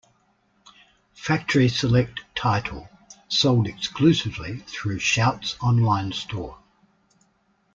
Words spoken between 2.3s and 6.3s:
title, sold exclusively through Shout's online